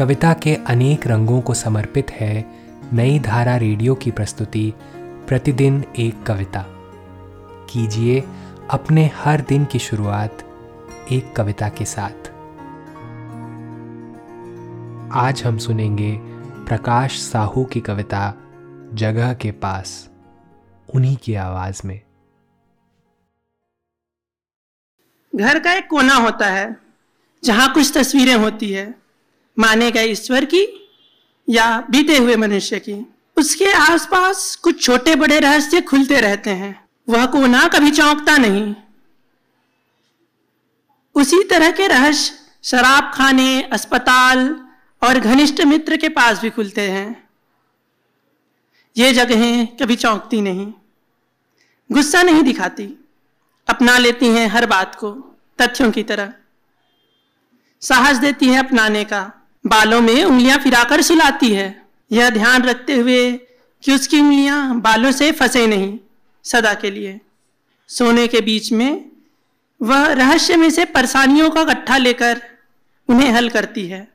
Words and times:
कविता 0.00 0.32
के 0.32 0.54
अनेक 0.54 1.06
रंगों 1.06 1.40
को 1.40 1.54
समर्पित 1.54 2.10
है 2.10 2.62
नई 2.92 3.18
धारा 3.18 3.56
रेडियो 3.56 3.94
की 3.94 4.10
प्रस्तुति, 4.10 4.72
प्रतिदिन 5.28 5.84
एक 5.98 6.22
कविता। 6.22 6.64
कीजिए 7.70 8.24
अपने 8.70 9.06
हर 9.14 9.40
दिन 9.40 9.64
की 9.64 9.78
शुरुआत 9.78 10.38
एक 11.12 11.36
कविता 11.36 11.68
के 11.68 11.84
साथ। 11.84 12.28
आज 15.12 15.42
हम 15.44 15.58
सुनेंगे 15.58 16.18
प्रकाश 16.64 17.20
साहू 17.20 17.64
की 17.64 17.80
कविता, 17.80 18.34
जगह 18.94 19.34
के 19.34 19.50
पास, 19.50 20.10
उन्हीं 20.94 21.16
की 21.16 21.34
आवाज़ 21.34 21.82
में। 21.84 22.00
घर 25.36 25.58
का 25.58 25.72
एक 25.72 25.88
कोना 25.90 26.14
होता 26.14 26.46
है, 26.46 26.76
जहाँ 27.44 27.74
कुछ 27.74 27.98
तस्वीरें 27.98 28.36
होती 28.36 28.72
है। 28.72 29.09
माने 29.58 29.90
गए 29.90 30.04
ईश्वर 30.04 30.44
की 30.44 30.90
या 31.48 31.86
बीते 31.90 32.16
हुए 32.16 32.36
मनुष्य 32.36 32.78
की। 32.78 33.12
उसके 33.36 33.72
आसपास 33.72 34.56
कुछ 34.56 34.82
छोटे 34.82 35.14
बड़े 35.14 35.40
रहस्य 35.40 35.80
खुलते 35.80 36.20
रहते 36.20 36.50
हैं। 36.50 36.88
वह 37.08 37.26
कोना 37.26 37.68
कभी 37.68 37.90
चौंकता 37.90 38.36
नहीं। 38.36 38.74
उसी 41.14 41.44
तरह 41.44 41.70
के 41.70 41.86
रहस्य 41.86 42.34
शराब 42.64 43.12
खाने, 43.14 43.62
अस्पताल 43.62 44.66
और 45.02 45.18
घनिष्ठ 45.18 45.60
मित्र 45.60 45.96
के 45.96 46.08
पास 46.08 46.40
भी 46.40 46.50
खुलते 46.50 46.80
हैं। 46.80 47.28
ये 48.96 49.12
जगहें 49.12 49.66
कभी 49.66 49.96
चौंकती 49.96 50.40
नहीं। 50.40 50.72
गुस्सा 51.92 52.22
नहीं 52.22 52.42
दिखाती। 52.42 53.08
अपना 53.68 53.98
लेती 53.98 54.26
हैं 54.26 54.48
हर 54.48 54.66
बात 54.66 54.94
को 54.94 55.10
तथ्यों 55.60 55.90
की 55.90 56.02
तरह। 56.02 56.34
साहस 57.80 58.16
देती 58.16 58.48
है 58.48 58.58
अपनाने 58.58 59.04
का। 59.04 59.39
बालों 59.66 60.00
में 60.00 60.24
उंगलियाँ 60.24 60.58
फिराकर 60.58 61.02
सुलाती 61.02 61.52
है। 61.52 61.82
यह 62.12 62.30
ध्यान 62.30 62.62
रखते 62.62 62.94
हुए 62.94 63.32
कि 63.82 63.92
उसकी 63.92 64.20
उंगलियाँ 64.20 64.80
बालों 64.80 65.12
से 65.12 65.32
फंसे 65.32 65.66
नहीं, 65.66 65.98
सदा 66.44 66.74
के 66.74 66.90
लिए। 66.90 67.20
सोने 67.88 68.26
के 68.26 68.40
बीच 68.40 68.72
में 68.72 69.10
वह 69.82 70.06
रहस्य 70.06 70.56
में 70.56 70.70
से 70.70 70.84
परेशानियों 70.84 71.50
का 71.50 71.64
गट्ठा 71.64 71.96
लेकर 71.96 72.42
उन्हें 73.08 73.30
हल 73.30 73.48
करती 73.48 73.86
है। 73.86 74.08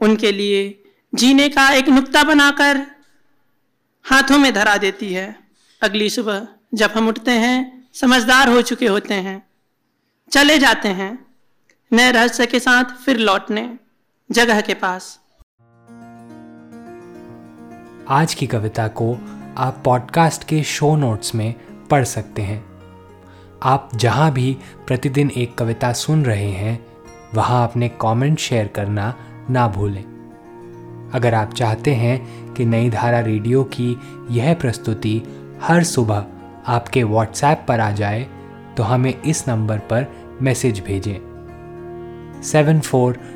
उनके 0.00 0.32
लिए 0.32 0.84
जीने 1.14 1.48
का 1.48 1.68
एक 1.70 1.88
नुक्ता 1.88 2.22
बनाकर 2.22 2.86
हाथों 4.04 4.38
में 4.38 4.54
धरा 4.54 4.76
देती 4.76 5.12
है। 5.12 5.38
अगली 5.82 6.10
सुबह 6.10 6.48
जब 6.74 6.90
हम 6.90 7.08
उठते 7.08 7.30
हैं, 7.30 7.88
समझदार 7.94 8.48
हो 8.48 8.62
चुके 8.62 8.86
होते 8.86 9.14
हैं। 9.14 9.46
चले 10.30 10.58
जाते 10.58 10.88
हैं। 10.88 11.26
नए 11.92 12.12
रहस्य 12.12 12.46
के 12.46 12.60
साथ 12.60 12.84
फिर 12.84 13.18
लौटने। 13.18 13.78
जगह 14.30 14.60
के 14.60 14.74
पास। 14.74 15.20
आज 18.08 18.34
की 18.34 18.46
कविता 18.46 18.88
को 18.88 19.18
आप 19.56 19.82
पॉडकास्ट 19.84 20.44
के 20.44 20.62
शो 20.62 20.96
नोट्स 20.96 21.34
में 21.34 21.54
पढ़ 21.90 22.04
सकते 22.04 22.42
हैं। 22.42 22.64
आप 23.62 23.90
जहाँ 23.94 24.32
भी 24.32 24.56
प्रतिदिन 24.86 25.30
एक 25.30 25.54
कविता 25.54 25.92
सुन 25.92 26.24
रहे 26.24 26.50
हैं, 26.50 26.86
वहाँ 27.34 27.68
अपने 27.68 27.88
कमेंट 27.88 28.38
शेयर 28.38 28.68
करना 28.68 29.14
ना 29.50 29.68
भूलें। 29.68 30.02
अगर 31.14 31.34
आप 31.34 31.54
चाहते 31.54 31.94
हैं 31.94 32.54
कि 32.54 32.64
नई 32.64 32.90
धारा 32.90 33.20
रेडियो 33.20 33.64
की 33.64 33.96
यह 34.30 34.54
प्रस्तुति 34.54 35.22
हर 35.62 35.84
सुबह 35.84 36.26
आपके 36.66 37.02
व्हाट्सएप 37.02 37.64
पर 37.68 37.80
आ 37.80 37.90
जाए 37.90 38.26
तो 38.76 38.82
हमें 38.82 39.22
इस 39.22 39.48
नंबर 39.48 39.78
पर 39.78 40.06
मैसेज 40.42 40.80
भेजें। 40.80 42.42
Seven 42.42 42.80
four 42.80 43.35